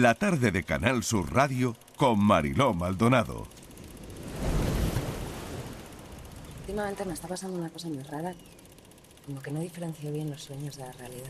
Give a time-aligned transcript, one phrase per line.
[0.00, 3.46] la tarde de Canal Sur Radio con Mariló Maldonado.
[6.60, 8.32] Últimamente me está pasando una cosa muy rara,
[9.26, 11.28] como que no diferencio bien los sueños de la realidad.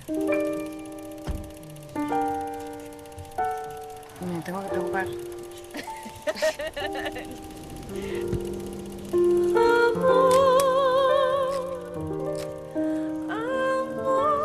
[4.21, 5.07] Me tengo que preocupar.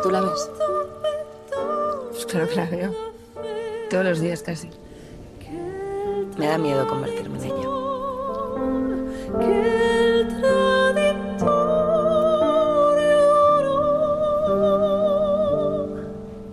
[0.02, 0.50] ¿Tú la ves?
[2.10, 3.07] Pues claro que la veo.
[3.90, 4.68] Todos los días casi.
[6.36, 7.68] Me da miedo convertirme en ella.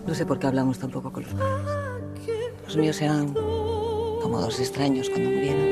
[0.07, 1.77] No sé por qué hablamos tampoco con los padres.
[2.65, 5.65] Los míos eran como dos extraños cuando murieron.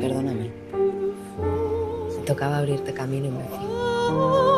[0.00, 0.50] Perdóname.
[2.26, 4.49] Tocaba abrirte camino fui.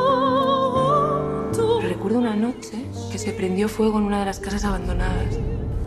[2.02, 5.38] Recuerdo una noche que se prendió fuego en una de las casas abandonadas.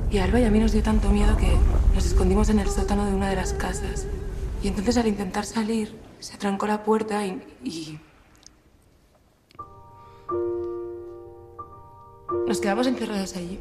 [0.09, 1.57] Y a Alba a mí nos dio tanto miedo que
[1.94, 4.07] nos escondimos en el sótano de una de las casas.
[4.63, 7.44] Y entonces al intentar salir, se trancó la puerta y...
[7.66, 7.99] y...
[12.47, 13.59] Nos quedamos encerradas allí.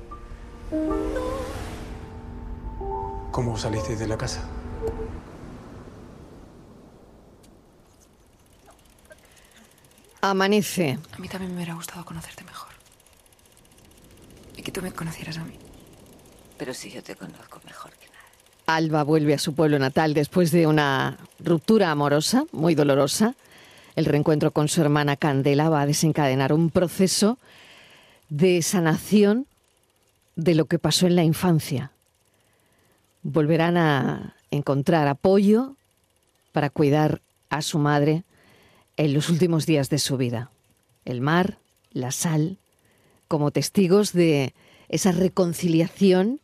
[3.33, 4.49] ¿Cómo salisteis de la casa?
[10.31, 10.99] Amanece.
[11.13, 12.71] A mí también me hubiera gustado conocerte mejor.
[14.57, 15.53] Y que tú me conocieras a mí.
[16.57, 18.79] Pero si yo te conozco mejor que nada.
[18.79, 23.35] Alba vuelve a su pueblo natal después de una ruptura amorosa muy dolorosa.
[23.97, 27.37] El reencuentro con su hermana Candela va a desencadenar un proceso
[28.31, 29.47] de sanación
[30.37, 31.91] de lo que pasó en la infancia.
[33.23, 35.77] Volverán a encontrar apoyo
[36.53, 38.25] para cuidar a su madre
[38.97, 40.51] en los últimos días de su vida.
[41.05, 41.59] El mar,
[41.93, 42.59] la sal,
[43.29, 44.55] como testigos de
[44.89, 46.41] esa reconciliación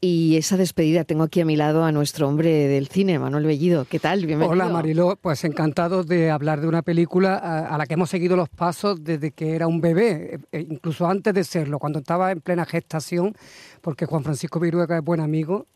[0.00, 1.04] y esa despedida.
[1.04, 3.86] Tengo aquí a mi lado a nuestro hombre del cine, Manuel Bellido.
[3.86, 4.26] ¿Qué tal?
[4.26, 4.52] Bienvenido.
[4.52, 8.48] Hola Mariló, pues encantado de hablar de una película a, la que hemos seguido los
[8.48, 12.66] pasos desde que era un bebé, eh, incluso antes de serlo, cuando estaba en plena
[12.66, 13.34] gestación,
[13.80, 15.66] porque Juan Francisco Viruega es buen amigo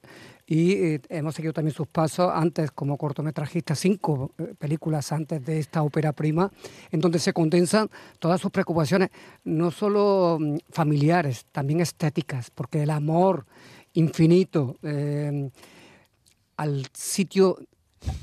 [0.50, 5.60] y eh, hemos seguido también sus pasos antes como cortometrajista, cinco eh, películas antes de
[5.60, 6.50] esta ópera prima,
[6.90, 7.88] en donde se condensan
[8.18, 9.10] todas sus preocupaciones,
[9.44, 13.46] no solo mm, familiares, también estéticas, porque el amor
[13.92, 15.50] infinito eh,
[16.56, 17.56] al sitio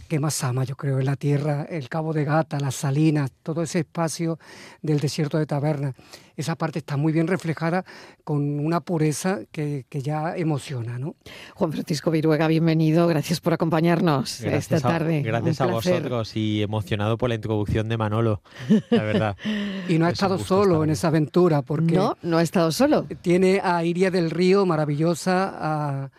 [0.07, 3.61] que más ama, yo creo, en la tierra, el Cabo de Gata, las salinas, todo
[3.61, 4.39] ese espacio
[4.81, 5.93] del desierto de Taberna.
[6.35, 7.83] Esa parte está muy bien reflejada
[8.23, 11.15] con una pureza que, que ya emociona, ¿no?
[11.55, 13.05] Juan Francisco Viruega, bienvenido.
[13.07, 15.21] Gracias por acompañarnos Gracias esta a- tarde.
[15.21, 15.93] gracias Un a placer.
[16.01, 18.41] vosotros y emocionado por la introducción de Manolo,
[18.89, 19.37] la verdad.
[19.89, 23.05] Y no ha Es estado solo en esa aventura, porque No, no ha estado solo.
[23.21, 26.09] tiene a Iria del Río, maravillosa, a,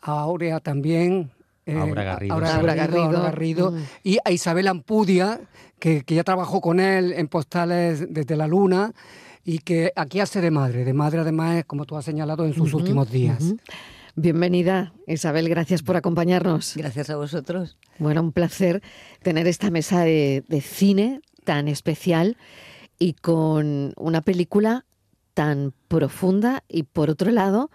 [0.00, 1.30] a Aurea también.
[1.70, 2.56] Eh, Aura Garrido, Aura sí.
[2.56, 3.84] Aura Garrido, Aura Garrido, Garrido, mm.
[4.04, 5.40] y a Isabel Ampudia,
[5.78, 8.92] que, que ya trabajó con él en Postales desde la Luna
[9.44, 12.74] y que aquí hace de madre, de madre además, como tú has señalado, en sus
[12.74, 13.54] últimos días.
[14.16, 16.74] Bienvenida, Isabel, gracias por acompañarnos.
[16.76, 17.78] Gracias a vosotros.
[17.98, 18.82] Bueno, un placer
[19.22, 22.36] tener esta mesa de, de cine tan especial
[22.98, 24.84] y con una película
[25.32, 27.70] tan profunda y por otro lado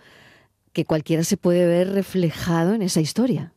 [0.71, 3.54] que cualquiera se puede ver reflejado en esa historia.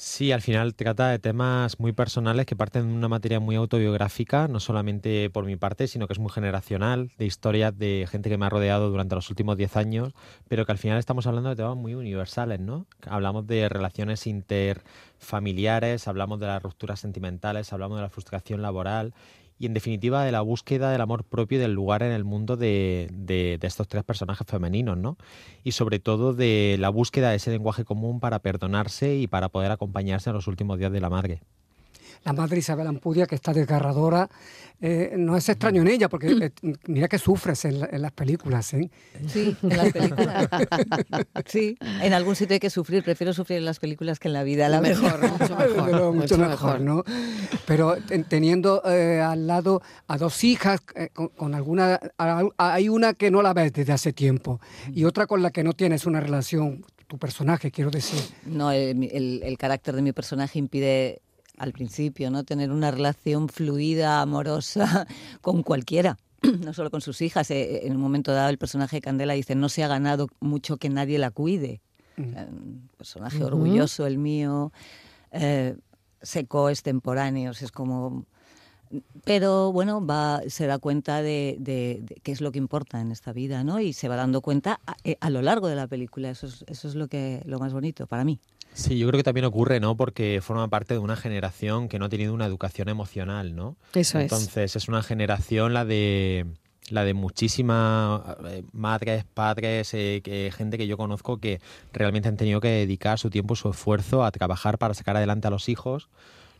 [0.00, 4.46] Sí, al final trata de temas muy personales que parten de una materia muy autobiográfica,
[4.46, 8.38] no solamente por mi parte, sino que es muy generacional, de historias de gente que
[8.38, 10.12] me ha rodeado durante los últimos 10 años,
[10.46, 12.86] pero que al final estamos hablando de temas muy universales, ¿no?
[13.08, 19.14] Hablamos de relaciones interfamiliares, hablamos de las rupturas sentimentales, hablamos de la frustración laboral
[19.58, 22.56] y en definitiva de la búsqueda del amor propio y del lugar en el mundo
[22.56, 25.16] de, de- de estos tres personajes femeninos, ¿no?
[25.64, 29.70] Y sobre todo de la búsqueda de ese lenguaje común para perdonarse y para poder
[29.72, 31.42] acompañarse en los últimos días de la madre.
[32.24, 34.28] La madre Isabel Ampudia, que está desgarradora,
[34.80, 36.50] eh, no es extraño en ella, porque eh,
[36.86, 38.72] mira que sufres en, la- en las películas.
[38.74, 38.90] ¿eh?
[39.26, 40.48] Sí, en las películas.
[41.46, 43.02] Sí, en algún sitio hay que sufrir.
[43.02, 45.70] Prefiero sufrir en las películas que en la vida, a la Mejor, mucho mejor.
[45.90, 46.80] luego, mucho, mucho mejor, mejor.
[46.80, 47.04] ¿no?
[47.66, 51.98] Pero ten- teniendo eh, al lado a dos hijas, eh, con, con alguna.
[52.18, 54.60] a- Hay una que no la ves desde hace tiempo
[54.94, 58.20] y otra con la que no tienes una relación, tu personaje, quiero decir.
[58.44, 61.22] No, el, el- el carácter de mi personaje impide
[61.58, 65.06] al principio no tener una relación fluida, amorosa
[65.40, 66.16] con cualquiera.
[66.64, 67.50] No solo con sus hijas.
[67.50, 70.76] Eh, En un momento dado, el personaje de Candela dice: No se ha ganado mucho
[70.76, 71.80] que nadie la cuide.
[72.16, 72.22] Mm.
[72.36, 74.72] Eh, Un personaje orgulloso, el mío,
[75.32, 75.76] eh,
[76.22, 77.62] seco, extemporáneos.
[77.62, 78.24] Es como
[79.24, 83.12] pero bueno, va, se da cuenta de, de, de, qué es lo que importa en
[83.12, 83.80] esta vida, ¿no?
[83.80, 86.30] Y se va dando cuenta a, eh, a lo largo de la película.
[86.30, 88.38] Eso es, eso es lo que lo más bonito para mí.
[88.74, 89.96] Sí, yo creo que también ocurre, ¿no?
[89.96, 93.76] Porque forma parte de una generación que no ha tenido una educación emocional, ¿no?
[93.94, 94.22] Eso Entonces, es.
[94.22, 96.46] Entonces, es una generación la de
[96.90, 101.60] la de muchísimas eh, madres, padres, eh, que, gente que yo conozco que
[101.92, 105.50] realmente han tenido que dedicar su tiempo, su esfuerzo a trabajar para sacar adelante a
[105.50, 106.08] los hijos,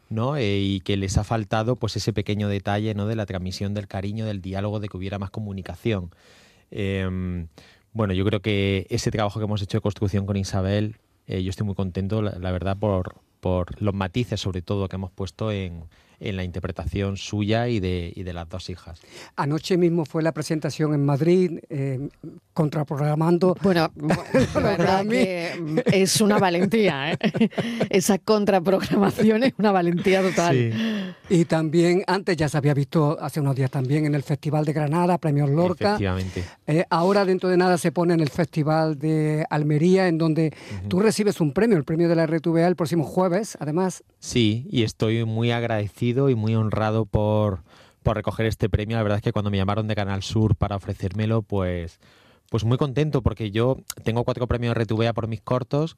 [0.08, 0.36] ¿no?
[0.36, 3.06] Eh, y que les ha faltado pues ese pequeño detalle, ¿no?
[3.06, 6.10] De la transmisión del cariño, del diálogo, de que hubiera más comunicación.
[6.70, 7.46] Eh,
[7.92, 10.96] bueno, yo creo que ese trabajo que hemos hecho de construcción con Isabel,
[11.26, 14.96] eh, yo estoy muy contento, la, la verdad, por, por los matices, sobre todo, que
[14.96, 15.84] hemos puesto en,
[16.20, 19.00] en la interpretación suya y de, y de las dos hijas.
[19.36, 22.08] Anoche mismo fue la presentación en Madrid, eh,
[22.52, 23.56] contraprogramando.
[23.62, 23.90] Bueno,
[24.54, 27.18] la verdad que es una valentía, ¿eh?
[27.90, 30.56] Esa contraprogramación es una valentía total.
[30.56, 30.70] Sí.
[31.30, 34.72] Y también, antes ya se había visto hace unos días también en el Festival de
[34.72, 35.90] Granada, Premios Lorca.
[35.90, 36.44] Efectivamente.
[36.66, 40.84] Eh, ahora dentro de nada se pone en el Festival de Almería, en donde uh
[40.84, 40.88] -huh.
[40.88, 44.02] tú recibes un premio, el premio de la RTVA el próximo jueves, además.
[44.18, 47.60] Sí, y estoy muy agradecido y muy honrado por,
[48.02, 48.96] por recoger este premio.
[48.96, 52.00] La verdad es que cuando me llamaron de Canal Sur para ofrecérmelo, pues,
[52.50, 55.96] pues muy contento porque yo tengo cuatro premios RTVA por mis cortos,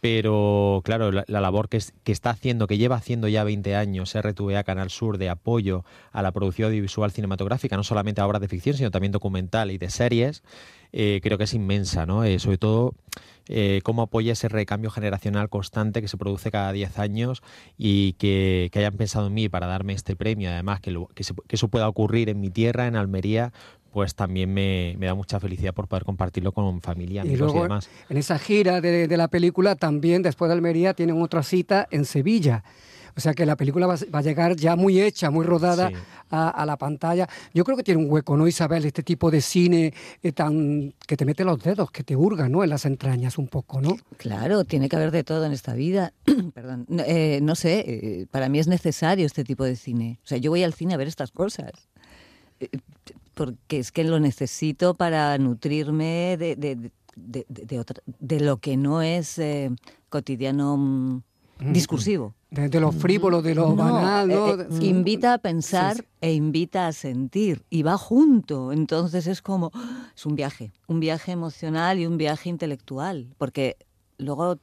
[0.00, 4.62] pero claro, la, la labor que, está haciendo, que lleva haciendo ya 20 años RTVA
[4.64, 8.76] Canal Sur de apoyo a la producción audiovisual cinematográfica, no solamente a obras de ficción,
[8.76, 10.42] sino también documental y de series,
[10.92, 12.24] eh, creo que es inmensa, ¿no?
[12.24, 12.94] Eh, sobre todo
[13.48, 17.42] eh, cómo apoya ese recambio generacional constante que se produce cada 10 años
[17.78, 21.24] y que, que, hayan pensado en mí para darme este premio, además que, lo, que,
[21.24, 23.52] se, que eso pueda ocurrir en mi tierra, en Almería,
[23.92, 27.58] pues también me, me, da mucha felicidad por poder compartirlo con familia, amigos y, luego,
[27.58, 27.88] y demás.
[28.08, 32.04] En esa gira de, de, la película también, después de Almería, tienen otra cita en
[32.04, 32.62] Sevilla.
[33.16, 35.94] O sea que la película va, va a llegar ya muy hecha, muy rodada sí.
[36.30, 37.28] a, a, la pantalla.
[37.52, 38.84] Yo creo que tiene un hueco, ¿no, Isabel?
[38.84, 39.92] Este tipo de cine
[40.22, 42.62] eh, tan que te mete los dedos, que te hurga, ¿no?
[42.62, 43.96] En las entrañas un poco, ¿no?
[44.18, 46.12] Claro, tiene que haber de todo en esta vida.
[46.54, 46.86] Perdón.
[46.88, 50.20] No, eh, no sé, eh, para mí es necesario este tipo de cine.
[50.22, 51.72] O sea, yo voy al cine a ver estas cosas
[52.60, 52.68] eh,
[53.38, 59.00] porque es que lo necesito para nutrirme de, de, de, de otra, lo que no
[59.00, 59.70] es eh,
[60.08, 61.22] cotidiano mm,
[61.72, 62.34] discursivo.
[62.50, 64.60] De, lo frívolo, de lo no, banal, ¿no?
[64.60, 66.08] Eh, eh, invita a pensar sí, sí.
[66.20, 68.72] e invita a sentir y va junto.
[68.72, 69.70] Entonces es como,
[70.16, 73.76] es un viaje, un viaje emocional y un viaje intelectual, porque
[74.18, 74.58] luego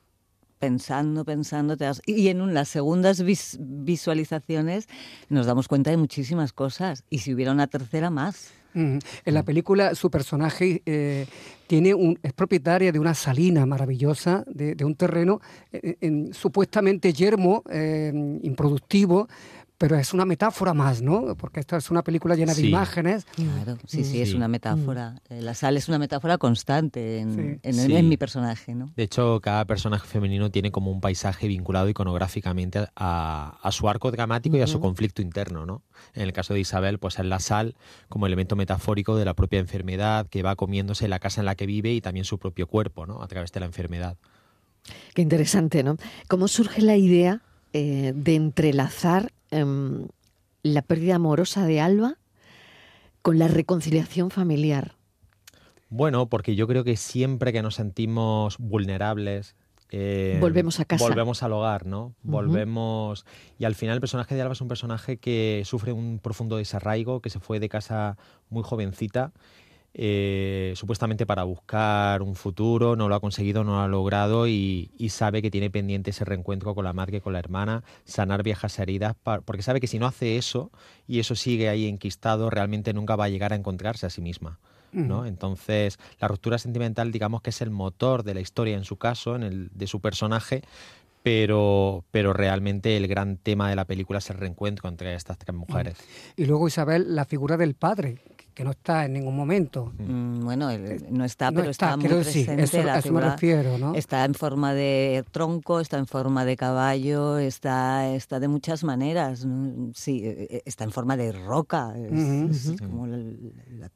[0.60, 2.02] pensando, pensando, te das...
[2.06, 4.90] y en las segundas vis visualizaciones
[5.30, 8.52] nos damos cuenta de muchísimas cosas y si hubiera una tercera más.
[8.76, 11.26] En la película su personaje eh,
[11.68, 15.40] tiene un, es propietaria de una salina maravillosa, de, de un terreno
[15.72, 18.12] eh, en, supuestamente yermo, eh,
[18.44, 19.28] improductivo,
[19.78, 21.36] pero es una metáfora más, ¿no?
[21.36, 22.64] Porque esta es una película llena sí.
[22.64, 23.26] de imágenes.
[23.36, 25.16] Claro, sí, sí, es una metáfora.
[25.30, 25.40] Mm.
[25.40, 27.60] La sal es una metáfora constante en, sí.
[27.62, 27.96] en, sí.
[27.96, 28.92] en, mi personaje, ¿no?
[28.96, 34.12] De hecho, cada personaje femenino tiene como un paisaje vinculado iconográficamente a, a su arco
[34.12, 34.62] dramático uh -huh.
[34.62, 35.84] y a su conflicto interno, ¿no?
[36.14, 37.76] En el caso de Isabel, pues es la sal
[38.08, 41.66] como elemento metafórico de la propia enfermedad que va comiéndose la casa en la que
[41.66, 43.22] vive y también su propio cuerpo, ¿no?
[43.22, 44.18] A través de la enfermedad.
[45.14, 45.98] Qué interesante, ¿no?
[46.28, 47.42] ¿Cómo surge la idea
[47.74, 50.08] eh, de entrelazar eh,
[50.64, 52.18] la pérdida amorosa de Alba
[53.22, 54.96] con la reconciliación familiar?
[55.90, 59.56] Bueno, porque yo creo que siempre que nos sentimos vulnerables,
[59.92, 61.04] eh, volvemos a casa.
[61.04, 62.06] Volvemos al hogar, ¿no?
[62.06, 62.14] Uh -huh.
[62.24, 63.26] Volvemos.
[63.60, 67.22] Y al final el personaje de Alba es un personaje que sufre un profundo desarraigo,
[67.22, 68.18] que se fue de casa
[68.50, 69.32] muy jovencita.
[69.98, 74.92] Eh, supuestamente para buscar un futuro, no lo ha conseguido, no lo ha logrado y,
[74.98, 78.78] y, sabe que tiene pendiente ese reencuentro con la madre, con la hermana, sanar viejas
[78.78, 80.70] heridas, para, porque sabe que si no hace eso
[81.08, 84.60] y eso sigue ahí enquistado, realmente nunca va a llegar a encontrarse a sí misma.
[84.92, 85.26] ¿no?
[85.26, 89.36] Entonces, la ruptura sentimental, digamos que es el motor de la historia en su caso,
[89.36, 90.62] en el de su personaje,
[91.24, 95.56] pero, pero realmente el gran tema de la película es el reencuentro entre estas tres
[95.56, 95.98] mujeres.
[96.38, 98.20] Y luego, Isabel, la figura del padre,
[98.56, 99.94] que no está en ningún momento.
[100.00, 100.70] Mm, bueno,
[101.12, 102.64] no está, pero está, está, muy decir, presente.
[102.64, 103.94] Eso, la a eso me refiero, ¿no?
[103.94, 109.46] Está en forma de tronco, está en forma de caballo, está, está de muchas maneras.
[109.46, 109.92] ¿no?
[109.94, 110.24] Sí,
[110.66, 111.94] está en forma de roca.
[111.98, 112.50] Es, uh -huh.
[112.50, 113.92] es como la, la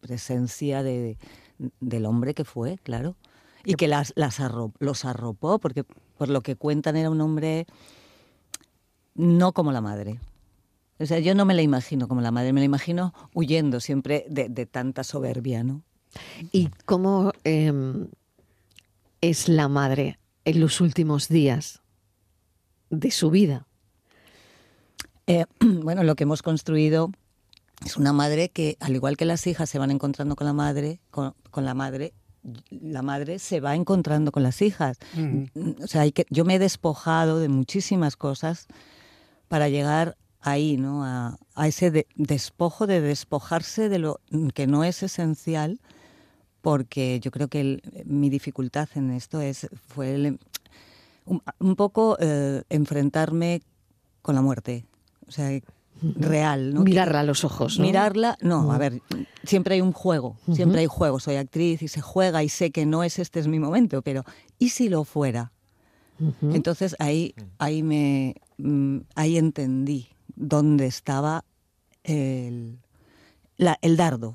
[0.00, 1.16] presencia de,
[1.80, 3.16] del hombre que fue, claro.
[3.64, 5.84] Y que las, las arrop, los arropó, porque
[6.18, 7.66] por lo que cuentan era un hombre
[9.14, 10.18] no como la madre.
[11.00, 14.26] O sea, yo no me la imagino como la madre, me la imagino huyendo siempre
[14.28, 15.82] de, de tanta soberbia, ¿no?
[16.52, 17.72] ¿Y cómo eh,
[19.20, 21.80] es la madre en los últimos días
[22.90, 23.66] de su vida?
[25.26, 27.10] Eh, bueno, lo que hemos construido
[27.84, 31.00] es una madre que, al igual que las hijas se van encontrando con la madre,
[31.10, 32.12] con, con la madre,
[32.70, 34.98] la madre se va encontrando con las hijas.
[35.82, 38.66] O sea, hay que, yo me he despojado de muchísimas cosas
[39.48, 41.04] para llegar ahí, ¿no?
[41.04, 44.20] A, a ese de- despojo de despojarse de lo
[44.54, 45.80] que no es esencial,
[46.62, 50.38] porque yo creo que el- mi dificultad en esto es fue el-
[51.26, 53.62] un, un poco eh, enfrentarme
[54.22, 54.84] con la muerte,
[55.26, 55.50] o sea,
[56.02, 56.82] real, ¿no?
[56.82, 57.84] Mirarla a los ojos, ¿no?
[57.84, 59.02] Mirarla, no, a ver,
[59.44, 62.86] siempre hay un juego, siempre hay juego, soy actriz y se juega y sé que
[62.86, 64.24] no es este es mi momento, pero
[64.58, 65.52] ¿y si lo fuera?
[66.54, 70.08] Entonces ahí, ahí me mm, ahí entendí
[70.40, 71.44] dónde estaba
[72.04, 72.78] el,
[73.56, 74.34] la- el dardo.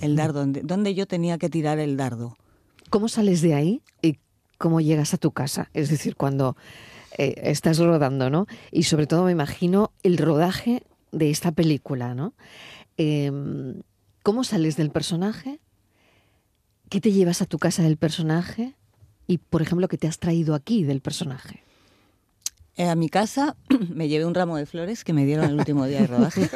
[0.00, 2.36] El dardo, donde, donde yo tenía que tirar el dardo.
[2.88, 4.18] ¿Cómo sales de ahí y
[4.56, 5.68] cómo llegas a tu casa?
[5.74, 6.56] Es decir, cuando
[7.18, 8.46] eh, estás rodando, ¿no?
[8.72, 12.32] Y sobre todo me imagino el rodaje de esta película, ¿no?
[12.96, 13.82] Em,
[14.22, 15.60] ¿Cómo sales del personaje?
[16.88, 18.74] ¿Qué te llevas a tu casa del personaje?
[19.26, 21.62] Y, por ejemplo, ¿qué te has traído aquí del personaje?
[22.76, 23.56] Eh, a mi casa
[23.94, 26.48] me llevé un ramo de flores que me dieron el último día de rodaje.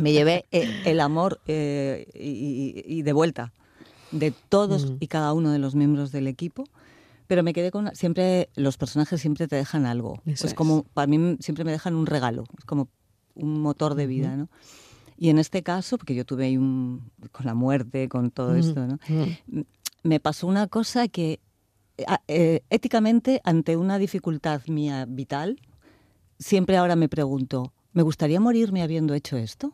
[0.00, 3.52] me llevé eh, el amor eh, y, y- de vuelta
[4.10, 4.96] de todos Mm.
[5.00, 6.64] y cada uno de los miembros del equipo.
[7.28, 10.20] Pero me quedé con siempre los personajes siempre te dejan algo.
[10.26, 12.88] Eso es como para mí siempre me dejan un regalo, es como
[13.34, 14.48] un motor de vida, ¿no?
[15.16, 18.86] Y en este caso, porque yo tuve ahí un con la muerte, con todo esto,
[18.86, 18.98] ¿no?
[20.02, 21.40] Me pasó una cosa que
[21.98, 25.60] eh, eh, éticamente ante una dificultad mía vital
[26.38, 29.72] siempre ahora me pregunto me gustaría morirme habiendo hecho esto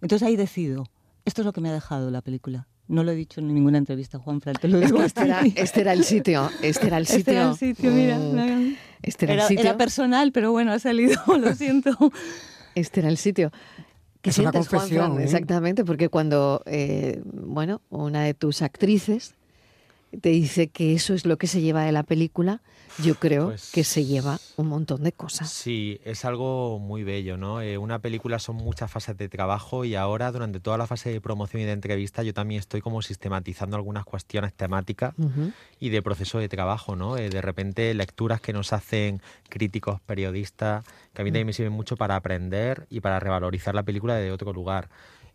[0.00, 0.84] entonces ahí decido
[1.24, 3.78] esto es lo que me ha dejado la película no lo he dicho en ninguna
[3.78, 7.06] entrevista Juan Fran te lo digo Este era, este era el sitio, este era el
[7.06, 7.18] sitio.
[7.20, 8.18] Este era el sitio, mira.
[8.18, 9.64] Mm, Este era, Era, el sitio.
[9.64, 11.96] era personal, pero bueno, ha salido, lo siento.
[12.74, 13.52] Este era el sitio.
[14.22, 15.20] ¿Qué Es una Juan confesión, Fran?
[15.20, 15.24] ¿eh?
[15.24, 19.36] Exactamente, porque cuando, eh, bueno, una de tus actrices
[20.20, 22.60] te dice que eso es lo que se lleva de la película,
[23.02, 25.50] yo creo Pues- que se lleva un montón de cosas.
[25.50, 27.60] Sí, es algo muy bello, ¿no?
[27.62, 31.20] Eh, una película son muchas fases de trabajo y ahora durante toda la fase de
[31.20, 35.14] promoción y de entrevista yo también estoy como sistematizando algunas cuestiones temáticas
[35.78, 37.16] y de proceso de trabajo, ¿no?
[37.16, 41.72] Eh, de repente lecturas que nos hacen críticos, periodistas, que a mí también me sirven
[41.72, 44.88] mucho para aprender y para revalorizar la película de otro lugar.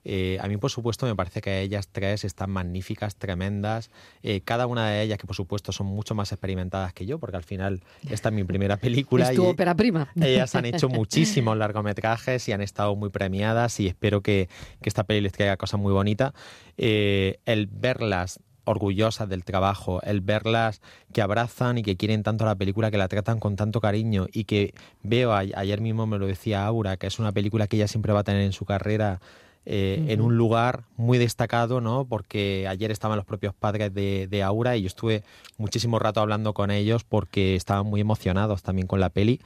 [0.06, 3.90] Eh, a mí, por supuesto, me parece que ellas tres están magníficas, tremendas.
[4.24, 7.38] Eh, cada una de ellas, que por supuesto son mucho más experimentadas que yo, porque
[7.38, 9.30] al final esta es mi primera película.
[9.32, 10.12] Es tu y- ópera prima.
[10.22, 14.48] ellas han hecho muchísimos largometrajes y han estado muy premiadas y espero que,
[14.82, 16.34] que esta peli les traiga cosas muy bonitas.
[16.78, 20.82] Eh, el verlas orgullosas del trabajo, el verlas
[21.14, 24.46] que abrazan y que quieren tanto la película, que la tratan con tanto cariño y
[24.46, 27.88] que veo, a- ayer mismo me lo decía Aura, que es una película que ella
[27.88, 29.20] siempre va a tener en su carrera
[29.66, 32.06] eh, en un lugar muy destacado, ¿no?
[32.06, 35.24] Porque ayer estaban los propios padres de, de Aura y yo estuve
[35.58, 39.42] muchísimo rato hablando con ellos porque estaban muy emocionados también con la peli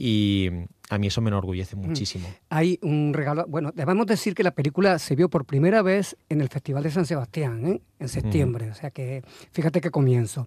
[0.00, 0.48] y
[0.90, 2.28] a mí eso me enorgullece muchísimo.
[2.50, 3.44] Hay un regalo.
[3.48, 6.92] Bueno, debemos decir que la película se vio por primera vez en el Festival de
[6.92, 7.80] San Sebastián, ¿eh?
[7.98, 8.70] en septiembre.
[8.70, 10.46] O sea que fíjate qué comienzo.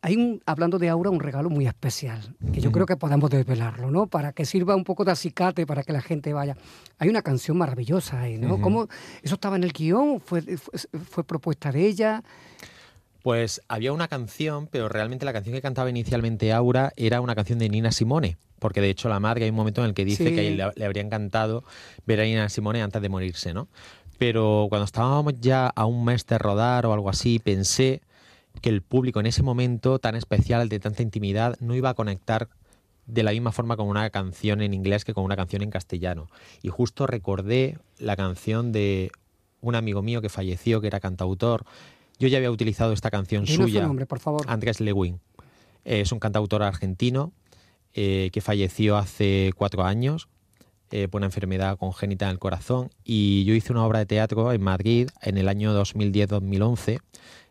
[0.00, 3.90] Hay un, hablando de Aura, un regalo muy especial, que yo creo que podemos desvelarlo,
[3.90, 4.06] ¿no?
[4.06, 6.56] Para que sirva un poco de acicate para que la gente vaya.
[6.98, 8.60] Hay una canción maravillosa ahí, ¿no?
[8.60, 8.86] ¿Cómo,
[9.22, 10.20] ¿Eso estaba en el guion?
[10.20, 12.22] ¿Fue, fue, fue propuesta de ella?
[13.22, 17.58] Pues había una canción, pero realmente la canción que cantaba inicialmente Aura era una canción
[17.58, 20.28] de Nina Simone, porque de hecho la madre hay un momento en el que dice
[20.28, 20.34] Sí.
[20.34, 21.64] que le, le habría encantado
[22.06, 23.68] ver a Nina Simone antes de morirse, ¿no?
[24.16, 28.00] Pero cuando estábamos ya a un mes de rodar o algo así, pensé
[28.60, 32.48] que el público en ese momento tan especial, de tanta intimidad, no iba a conectar
[33.06, 36.28] de la misma forma con una canción en inglés que con una canción en castellano.
[36.62, 39.10] Y justo recordé la canción de
[39.60, 41.64] un amigo mío que falleció, que era cantautor.
[42.18, 43.86] Yo ya había utilizado esta canción Dinos su suya.
[43.86, 44.42] nombre, por favor.
[44.46, 45.20] Andrés Lewin.
[45.84, 47.32] Eh, es un cantautor argentino
[47.94, 50.28] eh, que falleció hace cuatro años
[50.90, 52.90] eh, por una enfermedad congénita en el corazón.
[53.04, 57.00] Y yo hice una obra de teatro en Madrid en el año 2010-2011.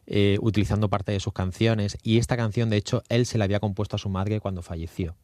[0.07, 3.59] Eh, utilizando parte de sus canciones y esta canción de hecho él se la había
[3.59, 5.15] compuesto a su madre cuando falleció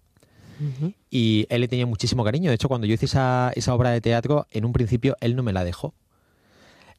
[0.60, 0.94] Ujú.
[1.10, 2.50] y él le tenía muchísimo cariño.
[2.50, 5.44] De hecho, cuando yo hice esa, esa obra de teatro, en un principio él no
[5.44, 5.94] me la dejó.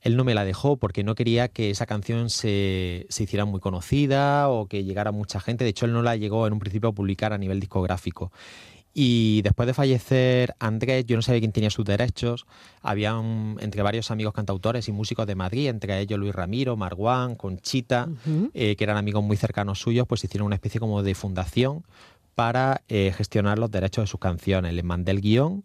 [0.00, 3.60] Él no me la dejó porque no quería que esa canción se, se hiciera muy
[3.60, 5.64] conocida o que llegara mucha gente.
[5.64, 8.30] De hecho, él no la llegó en un principio a publicar a nivel discográfico.
[8.96, 12.46] Y después de fallecer Andrés, yo no sabía quién tenía sus derechos.
[12.80, 17.34] Había un- entre varios amigos cantautores y músicos de Madrid, entre ellos Luis Ramiro, Marguán,
[17.34, 18.08] Conchita,
[18.54, 21.82] eh, que eran amigos muy cercanos suyos, pues hicieron una especie como de fundación
[22.36, 24.72] para eh, gestionar los derechos de sus canciones.
[24.74, 25.64] Les mandé el guion,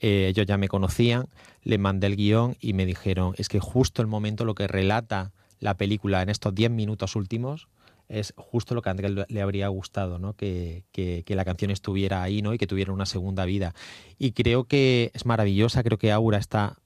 [0.00, 1.28] eh, ellos ya me conocían,
[1.62, 5.30] les mandé el guion y me dijeron, es que justo el momento, lo que relata
[5.60, 7.68] la película en estos 10 minutos últimos,
[8.08, 10.34] es justo lo que a Andrés le habría gustado, ¿no?
[10.34, 12.54] Que, que, que, la canción estuviera ahí ¿no?
[12.54, 13.74] y que tuviera una segunda vida.
[14.18, 16.76] Y creo que es maravillosa, creo que Aura está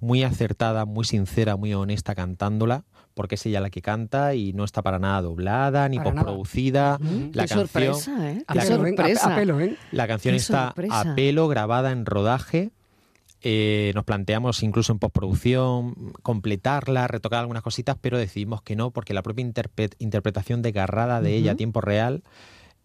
[0.00, 2.84] muy acertada, muy sincera, muy honesta cantándola,
[3.14, 6.98] porque es ella la que canta y no está para nada doblada ni postproducida.
[7.32, 8.44] La canción, sorpresa, ¿eh?
[8.52, 9.34] la, sorpresa.
[9.34, 9.76] A, pelo, ¿eh?
[9.92, 12.70] la canción está a pelo, grabada en rodaje.
[13.42, 19.14] Eh, nos planteamos incluso en postproducción completarla, retocar algunas cositas, pero decidimos que no, porque
[19.14, 19.50] la propia
[19.98, 22.22] interpretación desgarrada de ella a tiempo real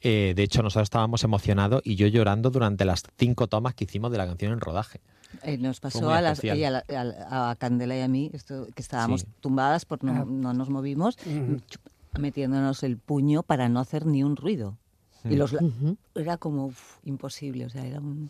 [0.08, 4.12] eh, de hecho, nosotros estábamos emocionados y yo llorando durante las cinco tomas que hicimos
[4.12, 5.02] de la canción en rodaje.
[5.42, 6.84] Eh, nos pasó a, las, ella,
[7.28, 11.18] a, a, Candela y a mí, esto, que estábamos tumbadas porque no, no, nos movimos,
[12.20, 14.78] metiéndonos el puño para no hacer ni un ruido.
[15.24, 15.56] Y los,
[16.14, 16.72] era como
[17.04, 18.30] imposible, o sea, era un...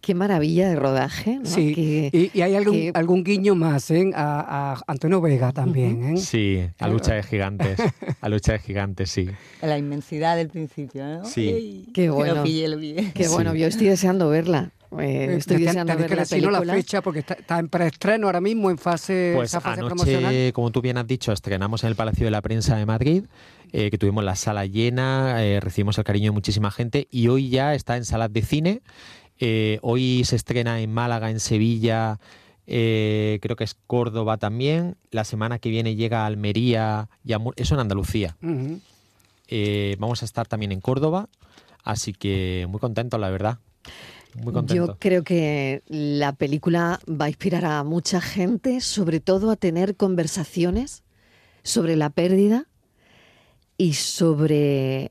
[0.00, 1.38] Qué maravilla de rodaje.
[1.38, 1.44] ¿no?
[1.44, 4.10] Sí, y, hay algún, algún guiño más ¿eh?
[4.14, 6.16] a, a, Antonio Vega también.
[6.16, 6.16] ¿eh?
[6.18, 7.78] Sí, a Lucha de Gigantes.
[8.20, 9.28] A Lucha de Gigantes, sí.
[9.62, 11.24] La inmensidad del principio, ¿no?
[11.24, 11.88] Sí.
[11.92, 12.36] Qué bueno.
[12.36, 13.12] Lo pillé, lo pillé.
[13.12, 14.70] Qué bueno, yo estoy deseando verla.
[14.98, 16.64] Eh, estoy deseando ver que la película.
[16.64, 19.94] la fecha porque está, está, en preestreno ahora mismo, en fase, pues esa fase anoche,
[19.94, 20.52] promocional.
[20.54, 23.24] como tú bien has dicho, estrenamos en el Palacio de la Prensa de Madrid,
[23.72, 27.50] eh, que tuvimos la sala llena, eh, recibimos el cariño de muchísima gente y hoy
[27.50, 28.80] ya está en salas de cine.
[29.38, 32.18] Eh, hoy se estrena en Málaga, en Sevilla,
[32.66, 34.96] eh, creo que es Córdoba también.
[35.10, 38.36] La semana que viene llega a Almería y a eso en Andalucía.
[38.42, 38.80] Uh -huh.
[39.48, 41.28] eh, vamos a estar también en Córdoba,
[41.82, 43.58] así que muy contento, la verdad.
[44.34, 44.86] Muy contento.
[44.86, 49.96] Yo creo que la película va a inspirar a mucha gente, sobre todo a tener
[49.96, 51.02] conversaciones
[51.62, 52.66] sobre la pérdida
[53.78, 55.10] y sobre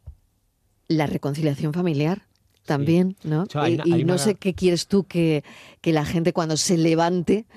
[0.87, 2.26] la reconciliación familiar
[2.67, 3.45] también, ¿no?
[3.45, 5.43] Hecho, hay y no sé qué quieres tú que,
[5.81, 7.47] que la gente cuando se levante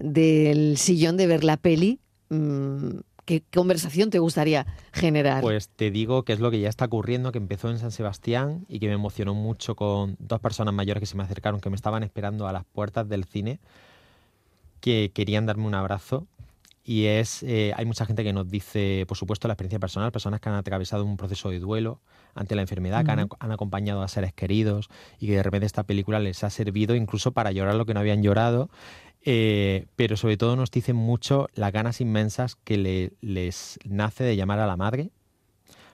[0.00, 2.00] del sillón de ver la peli,
[2.30, 5.42] mm, ¿qué conversación te gustaría generar?
[5.42, 8.64] Pues te digo que es lo que ya está ocurriendo, que empezó en San Sebastián
[8.68, 11.76] y que me emocionó mucho con dos personas mayores que se me acercaron, que me
[11.76, 13.60] estaban esperando a las puertas del cine,
[14.80, 16.26] que querían darme un abrazo.
[16.84, 20.40] Y es, eh, hay mucha gente que nos dice, por supuesto, la experiencia personal, personas
[20.40, 22.00] que han atravesado un proceso de duelo
[22.34, 24.88] ante la enfermedad, que han, acompañado a seres queridos
[25.20, 28.00] y que de repente esta película les ha servido incluso para llorar lo que no
[28.00, 28.68] habían llorado.
[29.24, 34.34] Eh, pero sobre todo nos dicen mucho las ganas inmensas que le- les nace de
[34.34, 35.10] llamar a la madre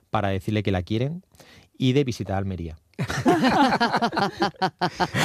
[0.08, 1.22] para decirle que la quieren
[1.78, 2.76] y de visitar Almería.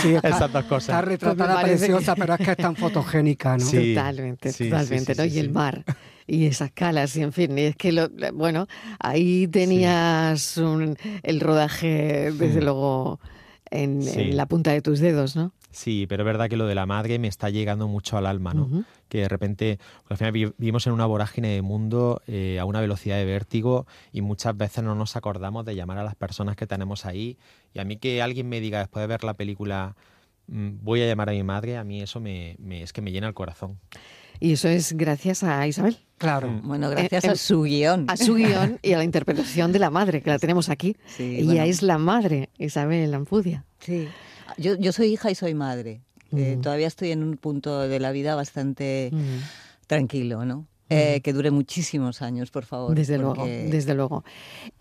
[0.02, 0.90] Sí, está, Esas dos cosas.
[0.90, 3.66] está retratada Pues preciosa, pero es que es tan fotogénica, ¿no?
[3.66, 3.94] Sí.
[3.96, 5.24] Totalmente, sí, totalmente, ¿no?
[5.24, 5.84] sí, y el mar
[6.28, 8.68] y esas calas, y en fin, y es que, lo, bueno,
[9.00, 13.20] ahí tenías un- el rodaje, desde luego,
[13.70, 14.22] en, Sí.
[14.22, 15.52] en la punta de tus dedos, ¿no?
[15.74, 18.54] Sí, pero es verdad que lo de la madre me está llegando mucho al alma,
[18.54, 18.68] ¿no?
[19.10, 22.80] Que de repente, al final vi- vivimos en una vorágine de mundo eh, a una
[22.80, 26.68] velocidad de vértigo y muchas veces no nos acordamos de llamar a las personas que
[26.68, 27.38] tenemos ahí.
[27.74, 29.96] Y a mí que alguien me diga después de ver la película,
[30.48, 33.12] mm, voy a llamar a mi madre, a mí eso me, me- es que me
[33.12, 33.80] llena el corazón.
[34.44, 36.50] Y eso es gracias a Isabel, Claro.
[36.52, 36.68] Mm.
[36.68, 38.06] Bueno, gracias Eh, a su guion.
[38.10, 40.98] a su guion y a la interpretación de la madre, que la tenemos aquí.
[41.08, 41.64] Sí, Ella bueno.
[41.64, 43.64] es la madre, Isabel Lampudia.
[43.80, 44.10] Sí.
[44.58, 46.02] Yo, yo soy hija y soy madre.
[46.36, 46.62] Eh, Mm.
[46.62, 49.88] todavía estoy en un punto de la vida bastante Mm.
[49.88, 50.68] tranquilo, ¿no?
[50.94, 52.96] Eh, que dure muchísimos años, por favor.
[52.96, 54.24] Desde luego, desde luego.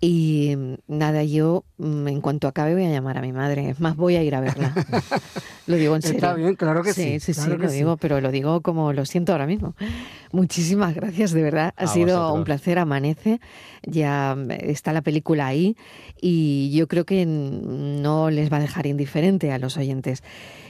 [0.00, 3.70] Y mm, nada, yo mm, en cuanto acabe voy a llamar a mi madre.
[3.70, 4.74] Es más, voy a ir a verla.
[5.66, 6.16] lo digo en serio.
[6.18, 7.18] Está bien, claro que sí.
[7.20, 7.74] Sí, sí, claro sí, lo sí.
[7.76, 9.74] digo, pero lo digo como lo siento ahora mismo.
[10.32, 11.74] Muchísimas gracias, de verdad.
[11.76, 12.38] Ha A sido vosotros.
[12.38, 13.40] un placer, amanece.
[13.84, 15.76] Ya mm, está la película ahí
[16.20, 20.22] y yo creo que no les va a dejar indiferente a los oyentes.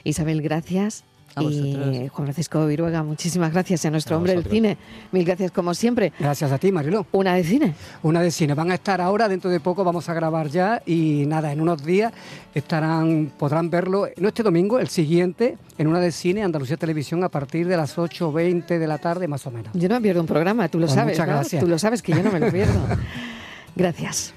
[0.04, 1.04] Isabel, gracias.
[1.34, 1.96] A y vosotros.
[2.10, 4.76] Juan Francisco Viruega, muchísimas gracias a nuestro A hombre del cine.
[5.12, 6.12] Mil gracias como siempre.
[6.18, 7.06] Gracias a ti, Mariló.
[7.12, 7.74] Una de cine.
[8.02, 8.54] Una de cine.
[8.54, 11.84] Van a estar ahora, dentro de poco vamos a grabar ya y nada, en unos
[11.84, 12.12] días
[12.54, 17.28] estarán, podrán verlo, no este domingo, el siguiente, en una de cine, Andalucía Televisión, a
[17.28, 19.72] parir de las 8.20 de la tarde más o menos.
[19.74, 21.34] Yo no me pierdo un programa, tú lo Pues sabes, muchas ¿no?
[21.34, 21.62] gracias.
[21.62, 22.80] Tú lo sabes que yo no me lo pierdo.
[23.74, 24.34] Gracias.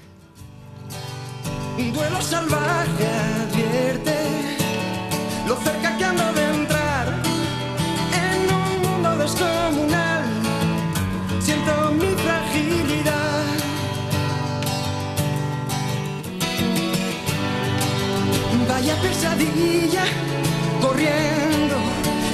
[1.78, 4.12] Un duelo salvaje advierte
[9.26, 10.22] descomunal.
[11.40, 13.44] Siento mi fragilidad.
[18.68, 20.04] Vaya pesadilla
[20.80, 21.76] corriendo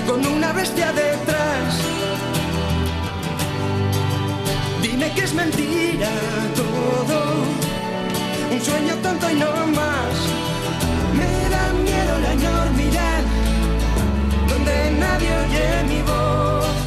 [0.07, 1.71] con una bestia detrás.
[4.83, 6.11] Dime que es mentira
[6.63, 7.19] todo
[8.53, 10.15] un sueño sueño tonto y no más.
[11.19, 13.23] Me da miedo la enormidad
[14.49, 16.42] donde nadie oye mi voz.